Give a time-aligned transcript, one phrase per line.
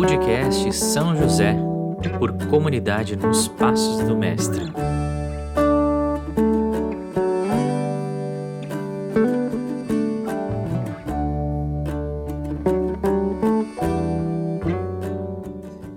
[0.00, 1.56] Podcast São José,
[2.20, 4.62] por comunidade nos Passos do Mestre.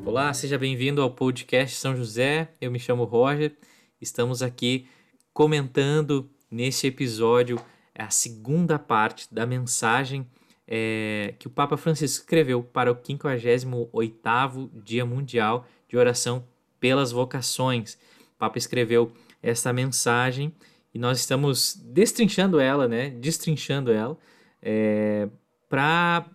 [0.03, 2.49] Olá, seja bem-vindo ao podcast São José.
[2.59, 3.55] Eu me chamo Roger.
[4.01, 4.87] Estamos aqui
[5.31, 7.59] comentando neste episódio
[7.95, 10.25] a segunda parte da mensagem
[10.73, 16.45] é, que o Papa Francisco escreveu para o 58º Dia Mundial de Oração
[16.79, 17.95] pelas Vocações.
[18.35, 19.11] O Papa escreveu
[19.43, 20.55] essa mensagem
[20.93, 23.09] e nós estamos destrinchando ela, né?
[23.09, 24.17] Destrinchando ela
[24.61, 25.27] é,
[25.67, 26.25] para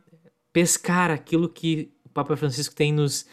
[0.53, 3.27] pescar aquilo que o Papa Francisco tem nos,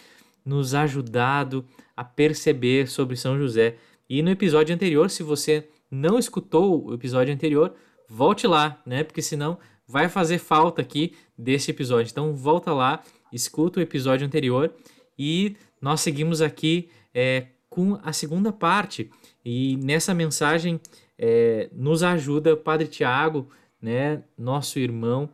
[0.45, 1.65] nos ajudado
[1.97, 3.75] a perceber sobre São José.
[4.09, 7.73] E no episódio anterior, se você não escutou o episódio anterior,
[8.07, 9.03] volte lá, né?
[9.03, 9.59] Porque senão
[9.93, 12.09] vai fazer falta aqui desse episódio.
[12.09, 14.73] Então volta lá, escuta o episódio anterior
[15.15, 19.11] e nós seguimos aqui é, com a segunda parte.
[19.45, 20.81] E nessa mensagem
[21.15, 23.47] é, nos ajuda o Padre Tiago,
[23.79, 25.29] né, nosso irmão.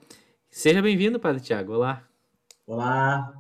[0.51, 1.75] Seja bem-vindo, Padre Tiago.
[1.75, 2.03] Olá.
[2.67, 3.33] Olá,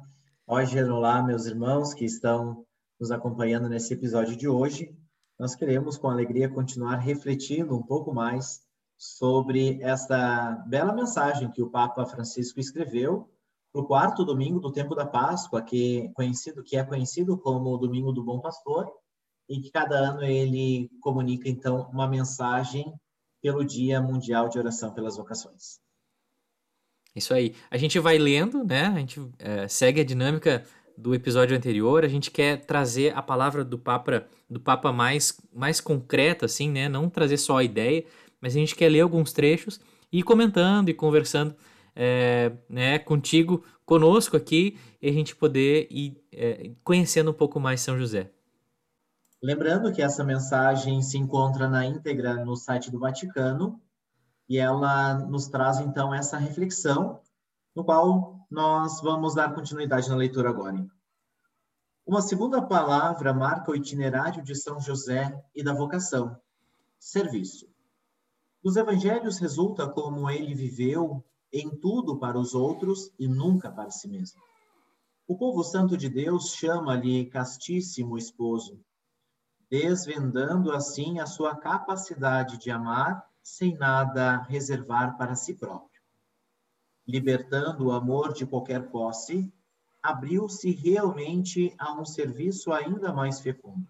[0.47, 2.63] Roger, olá, meus irmãos que estão
[2.97, 4.95] nos acompanhando nesse episódio de hoje.
[5.37, 8.61] Nós queremos, com alegria, continuar refletindo um pouco mais
[8.99, 13.29] sobre esta bela mensagem que o Papa Francisco escreveu
[13.71, 17.77] para o quarto domingo do tempo da Páscoa, que, conhecido, que é conhecido como o
[17.77, 18.91] Domingo do Bom Pastor,
[19.47, 22.93] e que cada ano ele comunica, então, uma mensagem
[23.41, 25.79] pelo Dia Mundial de Oração pelas Vocações.
[27.15, 27.55] Isso aí.
[27.71, 28.87] A gente vai lendo, né?
[28.87, 30.65] A gente é, segue a dinâmica
[30.97, 32.03] do episódio anterior.
[32.03, 36.89] A gente quer trazer a palavra do Papa, do Papa mais, mais concreta, assim, né?
[36.89, 38.05] Não trazer só a ideia,
[38.41, 39.79] mas a gente quer ler alguns trechos
[40.11, 41.55] e ir comentando e conversando
[41.95, 47.81] é, né, contigo, conosco aqui, e a gente poder ir é, conhecendo um pouco mais
[47.81, 48.31] São José.
[49.41, 53.81] Lembrando que essa mensagem se encontra na íntegra no site do Vaticano
[54.49, 57.21] e ela nos traz então essa reflexão,
[57.75, 60.85] no qual nós vamos dar continuidade na leitura agora.
[62.05, 66.35] Uma segunda palavra marca o itinerário de São José e da vocação:
[66.99, 67.68] serviço.
[68.63, 74.07] Dos evangelhos resulta como ele viveu em tudo para os outros e nunca para si
[74.07, 74.41] mesmo.
[75.27, 78.79] O povo santo de Deus chama-lhe castíssimo esposo,
[79.69, 86.01] desvendando assim a sua capacidade de amar sem nada reservar para si próprio.
[87.07, 89.51] Libertando o amor de qualquer posse,
[90.01, 93.87] abriu-se realmente a um serviço ainda mais fecundo.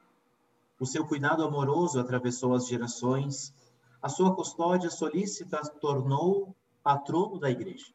[0.80, 3.54] O seu cuidado amoroso atravessou as gerações,
[4.02, 7.94] a sua custódia solícita tornou patrono da igreja.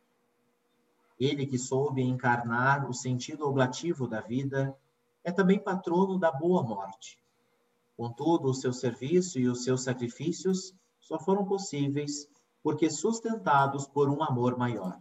[1.18, 4.76] Ele que soube encarnar o sentido oblativo da vida,
[5.22, 7.18] é também patrono da boa morte.
[7.96, 12.28] Contudo, o seu serviço e os seus sacrifícios só foram possíveis
[12.62, 15.00] porque sustentados por um amor maior.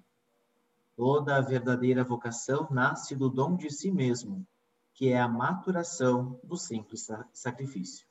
[0.96, 4.46] Toda a verdadeira vocação nasce do dom de si mesmo,
[4.94, 8.06] que é a maturação do simples sacrifício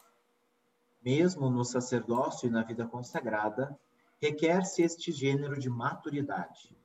[1.04, 3.78] mesmo no sacerdócio e na vida consagrada,
[4.20, 6.76] requer-se este gênero de maturidade.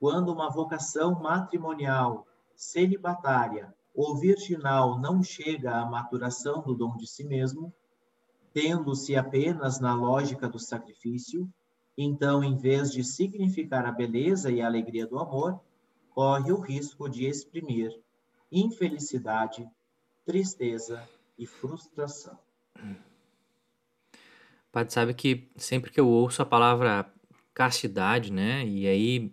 [0.00, 2.26] Quando uma vocação matrimonial,
[2.56, 7.72] celibatária ou virginal não chega à maturação do dom de si mesmo,
[8.52, 11.48] tendo-se apenas na lógica do sacrifício,
[11.96, 15.60] então, em vez de significar a beleza e a alegria do amor,
[16.10, 17.92] corre o risco de exprimir
[18.50, 19.68] infelicidade,
[20.24, 21.02] tristeza
[21.36, 22.38] e frustração.
[24.74, 27.08] Padre sabe que sempre que eu ouço a palavra
[27.54, 29.32] castidade, né, e aí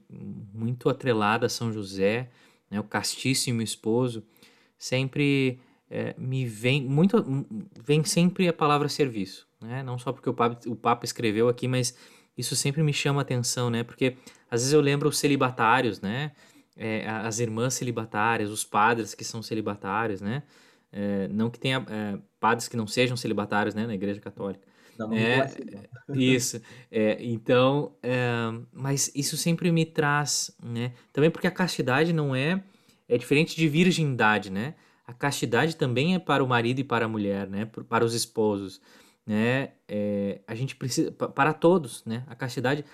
[0.53, 2.29] muito atrelada a São José,
[2.69, 4.23] né, o castíssimo esposo,
[4.77, 5.59] sempre
[5.89, 7.25] é, me vem muito
[7.83, 9.81] vem sempre a palavra serviço, né?
[9.81, 11.97] Não só porque o Papa, o Papa escreveu aqui, mas
[12.37, 13.83] isso sempre me chama atenção, né?
[13.83, 14.15] Porque
[14.49, 16.31] às vezes eu lembro os celibatários, né?
[16.77, 20.43] É, as irmãs celibatárias, os padres que são celibatários, né?
[20.91, 24.67] É, não que tenha é, padres que não sejam celibatários, né, na Igreja Católica,
[25.13, 25.51] é,
[26.13, 26.61] isso.
[26.91, 28.17] É, então, é,
[28.71, 30.93] mas isso sempre me traz, né?
[31.13, 32.63] Também porque a castidade não é
[33.07, 34.75] é diferente de virgindade, né?
[35.05, 37.65] A castidade também é para o marido e para a mulher, né?
[37.65, 38.81] Para os esposos,
[39.25, 39.71] né?
[39.87, 42.23] É, a gente precisa para todos, né?
[42.27, 42.85] A castidade,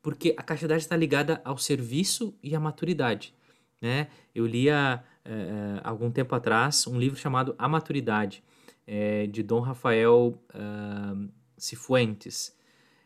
[0.00, 3.34] porque a castidade está ligada ao serviço e à maturidade,
[3.80, 4.08] né?
[4.34, 8.42] Eu lia é, é algum tempo atrás um livro chamado A Maturidade,
[8.86, 12.54] é, de Dom Rafael uh, Cifuentes.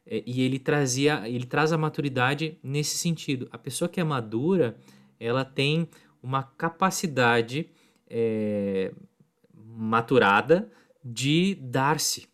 [0.07, 3.49] É, e ele trazia, ele traz a maturidade nesse sentido.
[3.53, 4.77] A pessoa que é madura,
[5.19, 5.89] ela tem
[6.23, 7.71] uma capacidade
[8.09, 8.93] é,
[9.55, 10.71] maturada
[11.03, 12.29] de dar-se,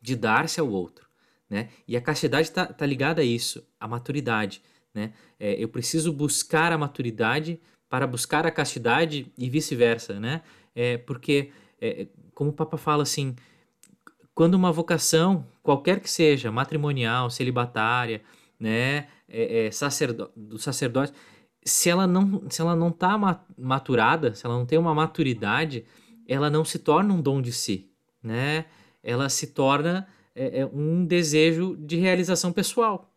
[0.00, 1.06] de dar-se ao outro,
[1.50, 1.68] né?
[1.86, 4.62] E a castidade está tá ligada a isso, a maturidade,
[4.94, 5.12] né?
[5.38, 10.42] É, eu preciso buscar a maturidade para buscar a castidade e vice-versa, né?
[10.74, 11.50] É, porque,
[11.80, 13.34] é, como o Papa fala assim,
[14.38, 18.22] quando uma vocação, qualquer que seja, matrimonial, celibatária,
[18.56, 21.12] né, é, é, sacerdo, do sacerdote,
[21.64, 23.18] se ela não se ela não está
[23.58, 25.84] maturada, se ela não tem uma maturidade,
[26.28, 27.90] ela não se torna um dom de si,
[28.22, 28.66] né?
[29.02, 30.06] Ela se torna
[30.36, 33.12] é, é um desejo de realização pessoal,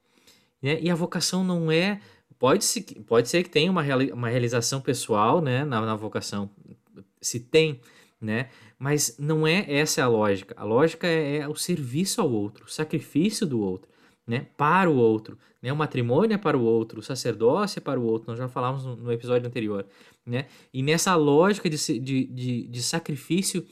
[0.60, 0.80] né?
[0.82, 2.02] E a vocação não é
[2.40, 5.64] pode se pode ser que tenha uma, uma realização pessoal, né?
[5.66, 6.50] Na, na vocação
[7.22, 7.80] se tem,
[8.20, 8.50] né?
[8.82, 10.56] Mas não é essa a lógica.
[10.58, 13.88] A lógica é, é o serviço ao outro, o sacrifício do outro,
[14.26, 14.48] né?
[14.58, 15.72] Para o outro, né?
[15.72, 18.32] O matrimônio é para o outro, o sacerdócio é para o outro.
[18.32, 19.86] Nós já falamos no, no episódio anterior,
[20.26, 20.48] né?
[20.74, 23.64] E nessa lógica de, de, de, de sacrifício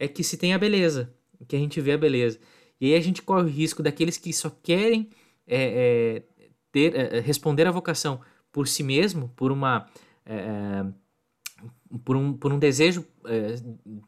[0.00, 1.14] é que se tem a beleza,
[1.46, 2.40] que a gente vê a beleza.
[2.80, 5.10] E aí a gente corre o risco daqueles que só querem
[5.46, 8.20] é, é, ter, é, responder à vocação
[8.50, 9.86] por si mesmo, por uma
[10.24, 10.86] é, é,
[12.04, 13.56] por um, por um desejo é,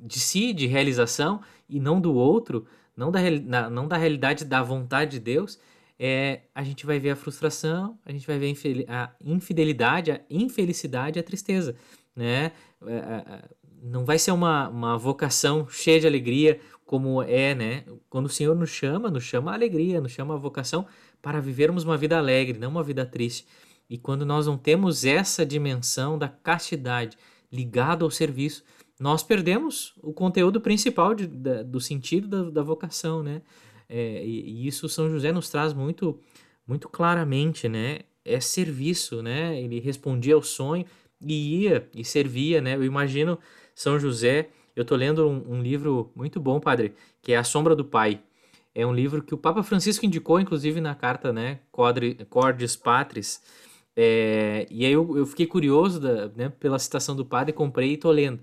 [0.01, 2.67] de si, de realização, e não do outro,
[2.97, 5.59] não da, na, não da realidade da vontade de Deus,
[5.99, 8.55] é, a gente vai ver a frustração, a gente vai ver
[8.89, 11.75] a infidelidade, a infelicidade, a tristeza,
[12.15, 12.53] né?
[12.87, 13.49] É,
[13.83, 17.85] não vai ser uma, uma vocação cheia de alegria como é, né?
[18.09, 20.87] Quando o Senhor nos chama, nos chama a alegria, nos chama a vocação
[21.21, 23.47] para vivermos uma vida alegre, não uma vida triste.
[23.91, 27.17] E quando nós não temos essa dimensão da castidade,
[27.53, 28.65] ligado ao serviço,
[28.99, 33.43] nós perdemos o conteúdo principal de, da, do sentido da, da vocação, né?
[33.89, 36.19] É, e, e, isso São José nos traz muito,
[36.67, 38.01] muito claramente, né?
[38.25, 39.61] É serviço, né?
[39.61, 40.85] Ele respondia ao sonho
[41.25, 42.75] e ia e servia, né?
[42.75, 43.39] Eu imagino
[43.75, 44.51] São José.
[44.75, 48.21] Eu tô lendo um, um livro muito bom, padre, que é A Sombra do Pai.
[48.75, 51.61] É um livro que o Papa Francisco indicou, inclusive na carta, né?
[52.29, 53.41] Cordis Patris
[54.01, 57.97] é, e aí eu, eu fiquei curioso da, né, pela citação do padre, comprei e
[57.97, 58.39] tô lendo.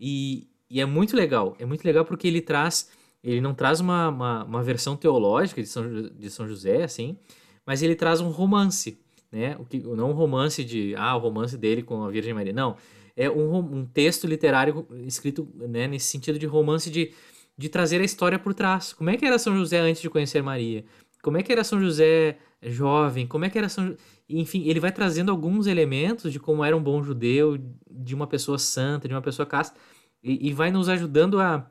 [0.00, 2.90] E, e é muito legal, é muito legal porque ele traz,
[3.22, 7.16] ele não traz uma, uma, uma versão teológica de São, de São José, assim,
[7.64, 8.98] mas ele traz um romance,
[9.30, 9.56] né?
[9.60, 12.76] O que, não um romance de, ah, o romance dele com a Virgem Maria, não.
[13.16, 17.12] É um, um texto literário escrito né, nesse sentido de romance de,
[17.56, 18.92] de trazer a história por trás.
[18.92, 20.84] Como é que era São José antes de conhecer Maria?
[21.22, 23.26] Como é que era São José jovem?
[23.26, 23.96] Como é que era São
[24.28, 27.58] Enfim, ele vai trazendo alguns elementos de como era um bom judeu,
[27.90, 29.78] de uma pessoa santa, de uma pessoa casta,
[30.22, 31.68] e, e vai nos ajudando a,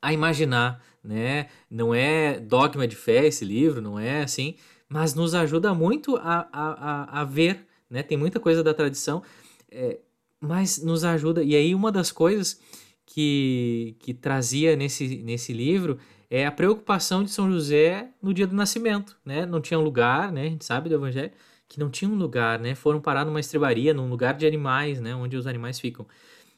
[0.00, 1.48] a imaginar, né?
[1.70, 4.56] Não é dogma de fé esse livro, não é assim,
[4.88, 8.02] mas nos ajuda muito a, a, a, ver, né?
[8.02, 9.22] Tem muita coisa da tradição,
[9.70, 9.98] é,
[10.40, 11.42] mas nos ajuda.
[11.42, 12.60] E aí, uma das coisas
[13.06, 15.98] que, que trazia nesse, nesse livro
[16.34, 19.44] é a preocupação de São José no dia do nascimento, né?
[19.44, 20.46] Não tinha lugar, né?
[20.46, 21.30] A gente sabe do Evangelho
[21.68, 22.74] que não tinha um lugar, né?
[22.74, 25.14] Foram parar numa estrebaria, num lugar de animais, né?
[25.14, 26.06] Onde os animais ficam.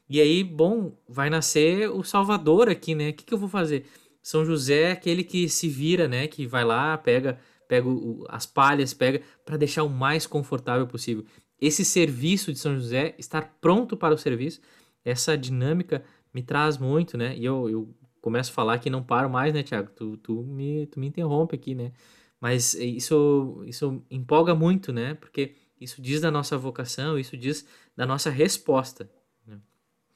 [0.09, 3.11] E aí, bom, vai nascer o Salvador aqui, né?
[3.11, 3.85] O que, que eu vou fazer?
[4.23, 6.29] São José é aquele que se vira, né?
[6.29, 7.37] Que vai lá, pega,
[7.67, 11.25] pega o, as palhas, pega para deixar o mais confortável possível.
[11.61, 14.61] Esse serviço de São José, estar pronto para o serviço,
[15.05, 17.37] essa dinâmica me traz muito, né?
[17.37, 19.91] E eu, eu começo a falar que não paro mais, né, Tiago?
[19.95, 21.93] Tu, tu, me, tu me interrompe aqui, né?
[22.41, 25.13] Mas isso, isso empolga muito, né?
[25.15, 29.11] Porque isso diz da nossa vocação, isso diz da nossa resposta.
[29.47, 29.61] Né?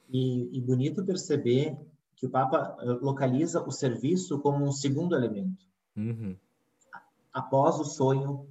[0.09, 1.77] E, e bonito perceber
[2.15, 5.63] que o Papa eh, localiza o serviço como um segundo elemento.
[5.95, 6.35] Uhum.
[7.31, 8.47] Após o sonho,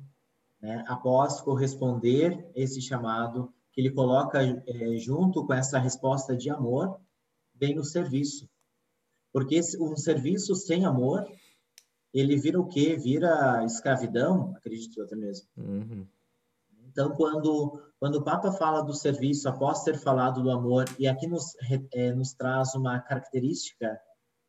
[0.62, 7.00] né, após corresponder esse chamado, que ele coloca é, junto com essa resposta de amor,
[7.56, 8.48] vem o serviço.
[9.32, 11.24] Porque um serviço sem amor,
[12.12, 12.96] ele vira o quê?
[12.96, 15.46] Vira escravidão, acredito até mesmo.
[15.56, 16.06] Uhum.
[16.90, 21.26] Então, quando, quando o Papa fala do serviço, após ter falado do amor, e aqui
[21.26, 21.54] nos,
[21.92, 24.00] é, nos traz uma característica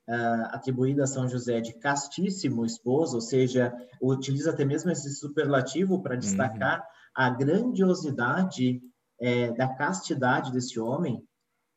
[0.08, 6.02] uh, atribuída a São José de castíssimo esposo, ou seja, utiliza até mesmo esse superlativo
[6.02, 6.20] para uhum.
[6.20, 6.86] destacar uhum.
[7.14, 8.82] a grandiosidade
[9.20, 11.22] é, da castidade desse homem,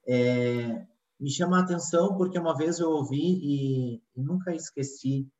[0.06, 0.86] é,
[1.22, 5.30] me chama a atenção porque uma vez eu ouvi e, nunca esqueci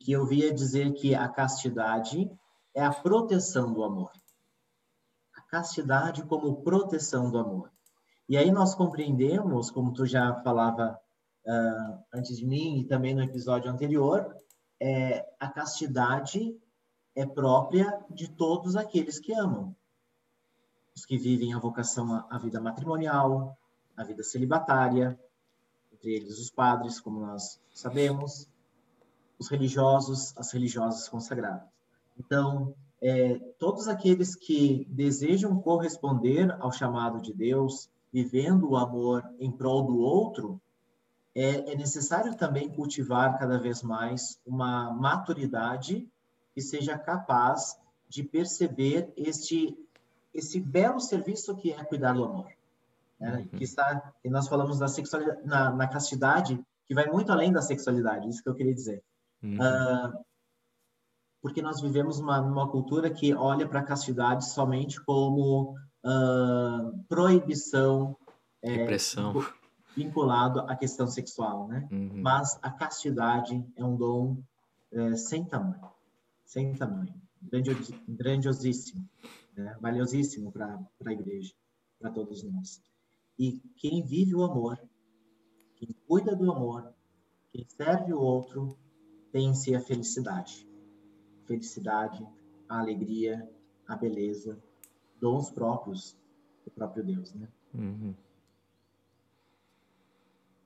[0.00, 2.30] que eu via dizer que a castidade
[2.74, 4.10] é a proteção do amor.
[5.36, 7.70] A castidade como proteção do amor.
[8.26, 10.98] E aí nós compreendemos, como tu já falava
[11.46, 14.34] uh, antes de mim e também no episódio anterior,
[14.80, 16.58] é, a castidade
[17.14, 19.76] é própria de todos aqueles que amam.
[20.96, 23.58] os que vivem a vocação à vida matrimonial,
[23.96, 25.18] à vida celibatária,
[25.92, 28.48] entre eles os padres, como nós sabemos,
[29.38, 31.68] os religiosos, as religiosas consagradas.
[32.18, 39.50] Então, é, todos aqueles que desejam corresponder ao chamado de Deus, vivendo o amor em
[39.50, 40.60] prol do outro,
[41.34, 46.08] é, é necessário também cultivar cada vez mais uma maturidade
[46.54, 47.76] que seja capaz
[48.08, 49.76] de perceber este
[50.32, 52.50] esse belo serviço que é cuidar do amor,
[53.18, 53.38] né?
[53.38, 53.58] uhum.
[53.58, 57.62] que está e nós falamos da sexualidade na, na, castidade que vai muito além da
[57.62, 59.02] sexualidade, isso que eu queria dizer,
[59.42, 59.56] uhum.
[59.56, 60.24] uh,
[61.40, 68.16] porque nós vivemos uma, numa cultura que olha para a castidade somente como uh, proibição,
[68.62, 69.44] é, repressão, é,
[69.96, 71.88] vinculado à questão sexual, né?
[71.90, 72.22] Uhum.
[72.22, 74.42] Mas a castidade é um dom
[74.92, 75.90] é, sem tamanho,
[76.44, 77.14] sem tamanho,
[78.08, 79.08] grandiosíssimo,
[79.56, 79.76] né?
[79.80, 81.52] valiosíssimo para a igreja,
[81.98, 82.80] para todos nós.
[83.38, 84.78] E quem vive o amor,
[85.76, 86.92] quem cuida do amor,
[87.52, 88.76] quem serve o outro,
[89.32, 90.68] tem em si a felicidade.
[91.46, 92.26] Felicidade,
[92.68, 93.48] a alegria,
[93.86, 94.58] a beleza,
[95.20, 96.16] dons próprios
[96.64, 97.48] do próprio Deus, né?
[97.74, 98.14] Uhum.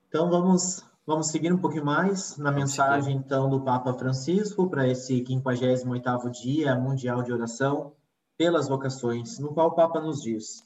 [0.07, 5.23] Então vamos vamos seguir um pouquinho mais na mensagem então do Papa Francisco para esse
[5.23, 7.93] 58º dia mundial de oração
[8.37, 10.63] pelas vocações, no qual o Papa nos diz: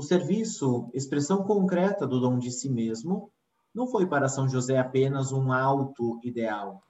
[0.00, 3.30] o serviço, expressão concreta do dom de si mesmo,
[3.74, 6.82] não foi para São José apenas um alto ideal,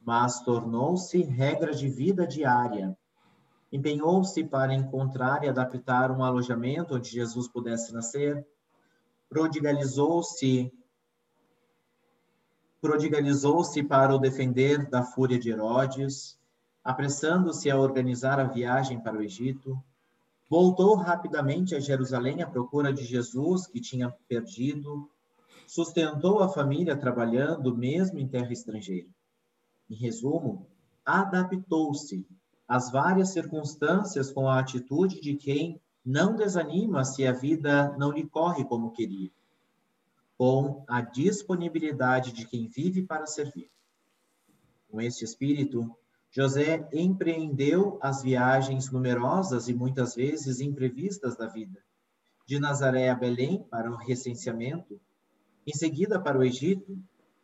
[0.00, 2.96] mas tornou-se regra de vida diária.
[3.72, 8.46] Empenhou-se para encontrar e adaptar um alojamento onde Jesus pudesse nascer,
[9.28, 10.72] prodigalizou-se
[12.80, 16.38] prodigalizou-se para o defender da fúria de Herodes,
[16.84, 19.76] apressando-se a organizar a viagem para o Egito,
[20.48, 25.10] voltou rapidamente a Jerusalém à procura de Jesus, que tinha perdido,
[25.66, 29.08] sustentou a família trabalhando mesmo em terra estrangeira.
[29.90, 30.66] Em resumo,
[31.04, 32.26] adaptou-se
[32.66, 38.26] às várias circunstâncias com a atitude de quem não desanima se a vida não lhe
[38.26, 39.30] corre como queria
[40.38, 43.68] com a disponibilidade de quem vive para servir.
[44.88, 45.92] Com este espírito,
[46.30, 51.80] José empreendeu as viagens numerosas e muitas vezes imprevistas da vida,
[52.46, 55.00] de Nazaré a Belém para o recenseamento,
[55.66, 56.98] em seguida para o Egito,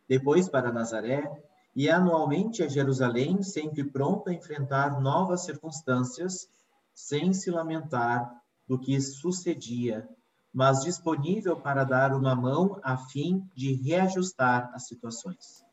[0.07, 1.43] depois para Nazaré
[1.75, 6.47] e anualmente a Jerusalém, sempre pronto a enfrentar novas circunstâncias,
[6.93, 10.07] sem se lamentar do que sucedia
[10.55, 15.64] mas disponível para dar uma mão a fim de reajustar as situações.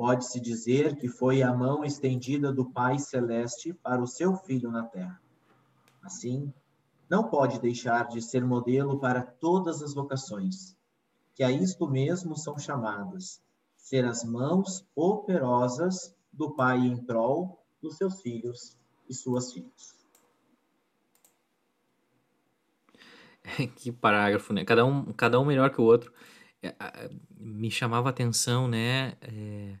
[0.00, 4.84] Pode-se dizer que foi a mão estendida do Pai Celeste para o seu filho na
[4.84, 5.20] terra.
[6.02, 6.50] Assim,
[7.06, 10.74] não pode deixar de ser modelo para todas as vocações,
[11.34, 13.42] que a isto mesmo são chamadas,
[13.76, 18.74] ser as mãos operosas do Pai em prol dos seus filhos
[19.06, 19.94] e suas filhas.
[23.76, 24.64] que parágrafo, né?
[24.64, 26.10] Cada um, cada um melhor que o outro.
[26.62, 26.74] É,
[27.38, 29.14] me chamava a atenção, né?
[29.20, 29.76] É,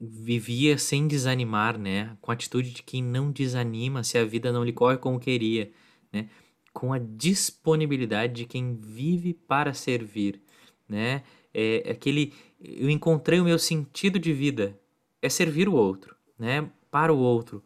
[0.00, 2.16] vivia sem desanimar, né?
[2.20, 5.70] Com a atitude de quem não desanima se a vida não lhe corre como queria,
[6.12, 6.28] né?
[6.72, 10.40] Com a disponibilidade de quem vive para servir,
[10.88, 11.22] né?
[11.52, 14.78] É, é aquele eu encontrei o meu sentido de vida
[15.20, 16.70] é servir o outro, né?
[16.90, 17.62] Para o outro.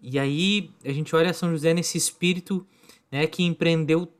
[0.00, 2.66] E aí a gente olha São José nesse espírito,
[3.10, 3.26] né?
[3.26, 4.12] Que empreendeu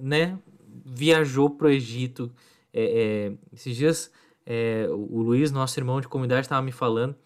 [0.00, 0.38] né,
[0.84, 2.32] viajou para o Egito.
[2.72, 4.10] É, é, esses dias,
[4.46, 7.16] é, o Luiz, nosso irmão de comunidade, estava me falando,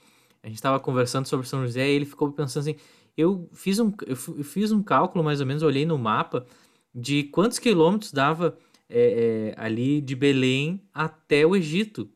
[0.42, 2.76] a gente estava conversando sobre São José e ele ficou pensando assim,
[3.16, 6.46] eu fiz um, eu fiz um cálculo mais ou menos, olhei no mapa,
[6.94, 8.56] de quantos quilômetros dava
[8.88, 12.08] é, é, ali de Belém até o Egito.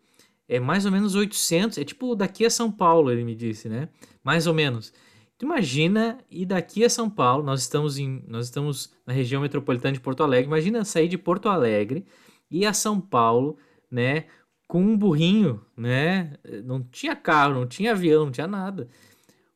[0.49, 3.89] É mais ou menos 800, é tipo daqui a São Paulo, ele me disse, né?
[4.23, 4.93] Mais ou menos.
[5.43, 10.01] Imagina ir daqui a São Paulo, nós estamos, em, nós estamos na região metropolitana de
[10.01, 12.07] Porto Alegre, imagina sair de Porto Alegre
[12.51, 13.59] e a São Paulo,
[13.91, 14.27] né,
[14.75, 16.33] com um burrinho, né,
[16.65, 18.89] não tinha carro, não tinha avião, não tinha nada.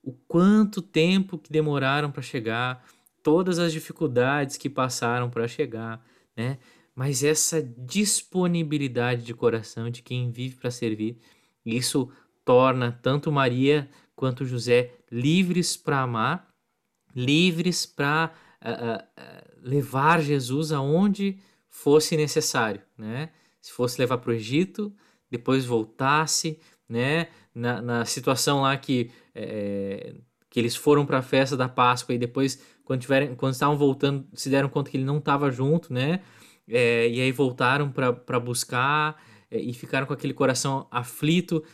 [0.01, 2.87] O quanto tempo que demoraram para chegar,
[3.21, 6.07] todas as dificuldades que passaram para chegar,
[6.37, 6.59] né,
[6.95, 11.19] mas essa disponibilidade de coração de quem vive para servir,
[11.67, 12.09] isso
[12.45, 16.49] torna tanto Maria quanto José livres para amar,
[17.13, 18.33] livres para
[18.63, 23.31] uh, uh, levar Jesus aonde fosse necessário, né?
[23.61, 24.95] Se fosse levar para o Egito,
[25.30, 26.58] depois voltasse,
[26.88, 27.28] né?
[27.54, 30.14] Na, na situação lá que, é,
[30.49, 33.04] que eles foram para a festa da Páscoa e depois quando,
[33.37, 36.20] quando estavam voltando, se deram conta que ele não estava junto, né?
[36.68, 39.20] É, e aí voltaram para buscar
[39.50, 41.64] é, e ficaram com aquele coração aflito.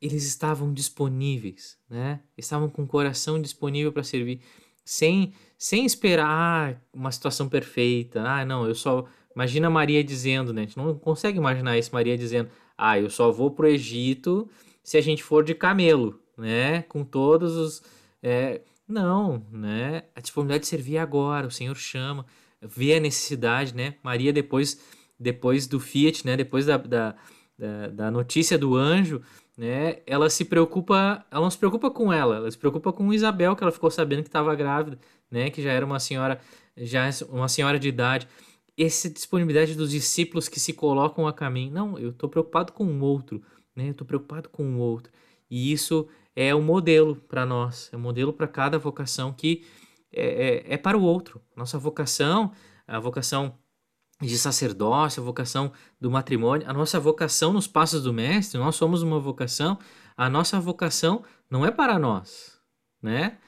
[0.00, 2.20] Eles estavam disponíveis, né?
[2.36, 4.40] Estavam com o coração disponível para servir,
[4.84, 8.22] sem, sem esperar uma situação perfeita.
[8.22, 9.04] Ah, não, eu só.
[9.38, 10.62] Imagina Maria dizendo, né?
[10.62, 14.50] A gente não consegue imaginar isso, Maria dizendo: Ah, eu só vou pro Egito
[14.82, 16.82] se a gente for de camelo, né?
[16.82, 17.82] Com todos os.
[18.20, 18.62] É...
[18.88, 20.02] Não, né?
[20.16, 22.26] A disponibilidade de servir agora, o Senhor chama,
[22.60, 23.94] vê a necessidade, né?
[24.02, 24.80] Maria, depois,
[25.20, 26.36] depois do Fiat, né?
[26.36, 27.14] Depois da, da,
[27.56, 29.22] da, da notícia do anjo,
[29.56, 29.98] né?
[30.04, 33.62] Ela se preocupa, ela não se preocupa com ela, ela se preocupa com Isabel, que
[33.62, 34.98] ela ficou sabendo que estava grávida,
[35.30, 35.48] né?
[35.48, 36.40] Que já era uma senhora,
[36.76, 38.26] já uma senhora de idade.
[38.78, 41.72] Essa disponibilidade dos discípulos que se colocam a caminho.
[41.72, 43.42] Não, eu estou preocupado com o outro,
[43.74, 43.88] né?
[43.88, 45.12] Eu estou preocupado com o outro.
[45.50, 46.06] E isso
[46.36, 49.64] é um modelo para nós, é um modelo para cada vocação que
[50.12, 51.40] é, é, é para o outro.
[51.56, 52.52] Nossa vocação,
[52.86, 53.58] a vocação
[54.20, 59.02] de sacerdócio, a vocação do matrimônio, a nossa vocação nos passos do mestre, nós somos
[59.02, 59.78] uma vocação,
[60.16, 62.60] a nossa vocação não é para nós,
[63.00, 63.38] né?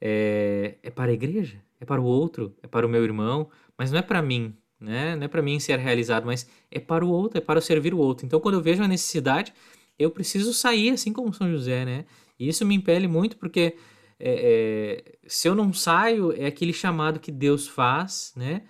[0.00, 3.90] É, é para a igreja, é para o outro, é para o meu irmão, mas
[3.90, 5.14] não é para mim, né?
[5.16, 7.98] Não é para mim ser realizado, mas é para o outro, é para servir o
[7.98, 8.24] outro.
[8.24, 9.52] Então, quando eu vejo a necessidade,
[9.98, 12.06] eu preciso sair, assim como São José, né?
[12.38, 13.76] E isso me impele muito porque
[14.18, 18.62] é, é, se eu não saio, é aquele chamado que Deus faz, né?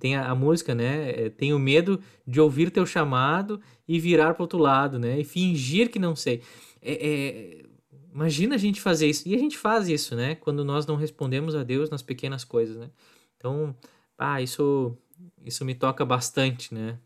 [0.00, 1.10] Tem a, a música, né?
[1.10, 5.20] É, tenho medo de ouvir teu chamado e virar para outro lado, né?
[5.20, 6.42] E fingir que não sei.
[6.82, 7.66] É, é,
[8.12, 9.28] imagina a gente fazer isso.
[9.28, 10.34] E a gente faz isso, né?
[10.34, 12.90] Quando nós não respondemos a Deus nas pequenas coisas, né?
[13.36, 13.76] Então,
[14.18, 14.96] ah, isso,
[15.44, 16.98] isso me toca bastante, né?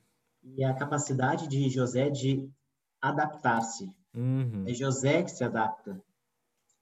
[0.43, 2.49] E a capacidade de José de
[3.01, 3.91] adaptar-se.
[4.15, 4.65] Uhum.
[4.67, 6.03] É José que se adapta.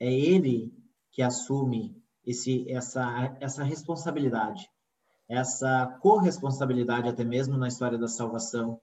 [0.01, 0.73] É ele
[1.11, 4.71] que assume esse, essa, essa responsabilidade,
[5.29, 8.81] essa corresponsabilidade até mesmo na história da salvação,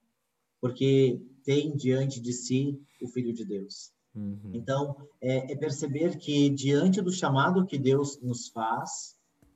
[0.60, 3.94] porque tem diante de si o Filho de Deus.
[4.16, 4.52] Uhum.
[4.54, 9.16] Então, é, é perceber que diante do chamado que Deus nos faz,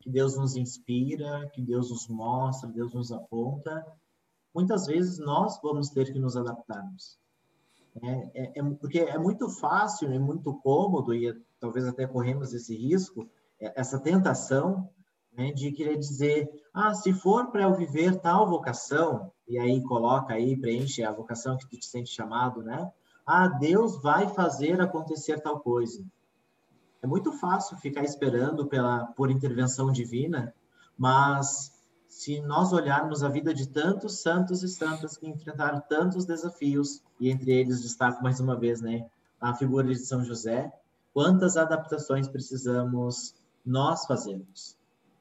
[0.09, 3.85] que Deus nos inspira, que Deus nos mostra, Deus nos aponta,
[4.53, 7.19] muitas vezes nós vamos ter que nos adaptarmos.
[8.01, 12.75] É, é, é, porque é muito fácil, é muito cômodo, e talvez até corremos esse
[12.75, 14.89] risco, é, essa tentação
[15.31, 20.33] né, de querer dizer, ah, se for para eu viver tal vocação, e aí coloca
[20.33, 22.91] aí, preenche a vocação que tu te sente chamado, né?
[23.25, 26.03] Ah, Deus vai fazer acontecer tal coisa.
[27.01, 30.53] É muito fácil ficar esperando pela por intervenção divina,
[30.97, 31.71] mas
[32.07, 37.29] se nós olharmos a vida de tantos santos e santas que enfrentaram tantos desafios, e
[37.29, 39.05] entre eles destaco mais uma vez, né,
[39.39, 40.73] a figura de São José,
[41.13, 43.35] quantas adaptações precisamos
[43.65, 44.75] nós fazermos.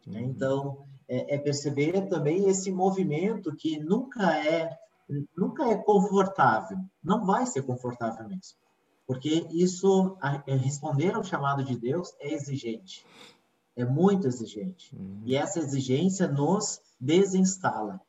[0.07, 0.23] Né?
[0.23, 4.77] Então, é, é, perceber também esse movimento que nunca é
[5.35, 8.59] nunca é confortável, não vai ser confortável mesmo,
[9.09, 13.05] porque isso, a, é, responder ao chamado de Deus é exigente
[13.79, 14.95] é muito exigente.
[14.95, 15.23] Uhum.
[15.25, 18.01] E essa exigência nos desinstala.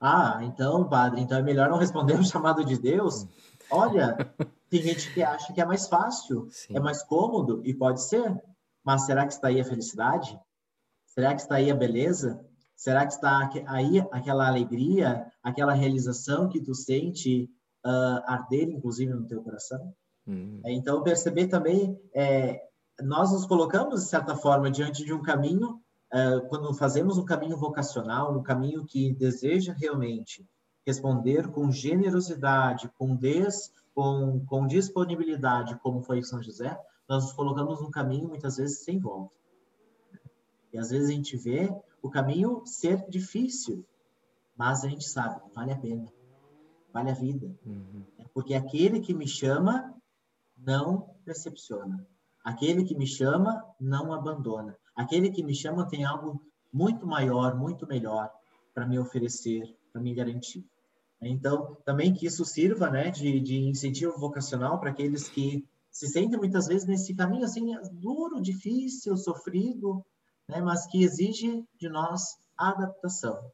[0.00, 3.24] Ah, então, padre, então é melhor não responder o chamado de Deus?
[3.70, 4.16] Olha,
[4.68, 6.76] tem gente que acha que é mais fácil, Sim.
[6.76, 8.36] é mais cômodo, e pode ser.
[8.82, 10.38] Mas será que está aí a felicidade?
[11.06, 12.44] Será que está aí a beleza?
[12.74, 17.48] Será que está aí aquela alegria, aquela realização que tu sente
[17.84, 19.94] uh, arder, inclusive, no teu coração?
[20.26, 20.60] Uhum.
[20.66, 22.60] Então, perceber também é,
[23.02, 25.80] nós nos colocamos, de certa forma, diante de um caminho,
[26.12, 30.46] uh, quando fazemos um caminho vocacional, um caminho que deseja realmente
[30.86, 37.80] responder com generosidade, com, des, com, com disponibilidade, como foi São José, nós nos colocamos
[37.80, 39.34] num caminho, muitas vezes, sem volta.
[40.72, 43.84] E às vezes a gente vê o caminho ser difícil,
[44.56, 46.12] mas a gente sabe, vale a pena,
[46.94, 47.52] vale a vida.
[47.66, 48.04] Uhum.
[48.32, 49.92] Porque aquele que me chama
[50.56, 52.06] não decepciona.
[52.44, 54.76] Aquele que me chama não abandona.
[54.94, 56.40] Aquele que me chama tem algo
[56.72, 58.30] muito maior, muito melhor
[58.72, 60.64] para me oferecer, para me garantir.
[61.20, 66.38] Então, também que isso sirva né, de, de incentivo vocacional para aqueles que se sentem
[66.38, 70.04] muitas vezes nesse caminho assim duro, difícil, sofrido,
[70.48, 73.50] né, mas que exige de nós adaptação.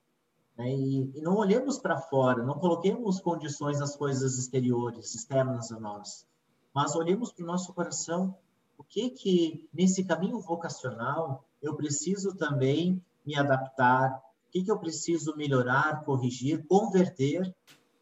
[0.60, 5.80] Né, e, e não olhemos para fora, não coloquemos condições nas coisas exteriores, externas a
[5.80, 6.26] nós,
[6.74, 8.36] mas olhemos para o nosso coração
[8.76, 14.10] o que que nesse caminho vocacional eu preciso também me adaptar,
[14.48, 17.54] o que que eu preciso melhorar, corrigir, converter,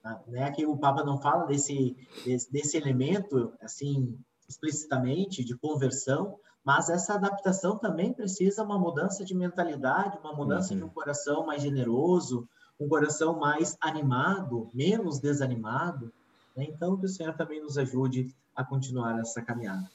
[0.03, 0.21] tá?
[0.27, 0.51] né?
[0.51, 4.19] Que o Papa não fala desse, desse, desse elemento assim
[4.49, 10.81] explicitamente de conversão, mas essa adaptação também precisa uma mudança de mentalidade, uma mudança uhum.
[10.81, 16.13] de um coração mais generoso, um coração mais animado, menos desanimado.
[16.57, 16.67] Né?
[16.69, 19.89] Então, que o Senhor também nos ajude a continuar essa caminhada.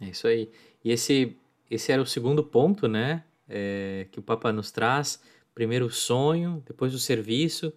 [0.00, 0.50] É isso aí.
[0.84, 1.36] E esse,
[1.70, 3.24] esse era o segundo ponto, né?
[3.48, 5.20] É, que o Papa nos traz.
[5.54, 7.72] Primeiro o sonho, depois o serviço.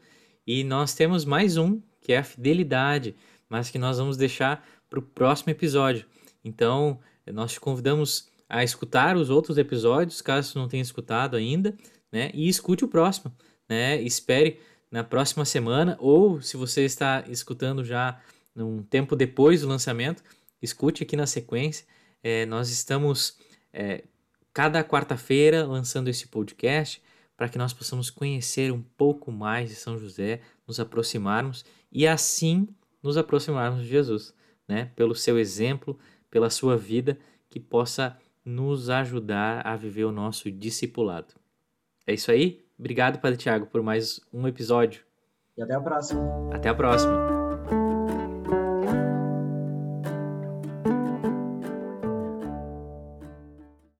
[0.45, 3.15] E nós temos mais um, que é a fidelidade,
[3.49, 6.05] mas que nós vamos deixar para o próximo episódio.
[6.43, 11.75] Então, nós te convidamos a escutar os outros episódios, caso não tenha escutado ainda,
[12.11, 12.31] né?
[12.33, 13.33] E escute o próximo,
[13.69, 14.01] né?
[14.01, 14.59] Espere
[14.91, 18.19] na próxima semana, ou se você está escutando já
[18.55, 20.21] um tempo depois do lançamento,
[20.61, 21.85] escute aqui na sequência.
[22.21, 23.37] É, nós estamos
[23.71, 24.03] é,
[24.53, 27.01] cada quarta-feira lançando esse podcast
[27.37, 32.67] para que nós possamos conhecer um pouco mais de São José, nos aproximarmos e assim
[33.01, 34.33] nos aproximarmos de Jesus,
[34.67, 34.91] né?
[34.95, 35.97] Pelo seu exemplo,
[36.31, 41.35] pela sua vida, que possa nos ajudar a viver o nosso discipulado.
[42.07, 42.65] É isso aí.
[42.79, 45.03] Obrigado, Padre Tiago, por mais um episódio.
[45.55, 46.49] E até a próxima.
[46.51, 47.40] Até a próxima.